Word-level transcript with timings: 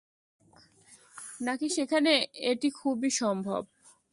নাকি 1.41 1.67
সেখানে 1.69 2.11
এটি 2.51 2.69
খুবই 2.79 3.09
সম্ভব? 3.21 3.61